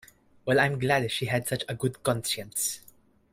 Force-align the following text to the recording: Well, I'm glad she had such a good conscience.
Well, 0.45 0.59
I'm 0.59 0.79
glad 0.79 1.11
she 1.11 1.27
had 1.27 1.45
such 1.47 1.63
a 1.69 1.75
good 1.75 2.01
conscience. 2.01 2.79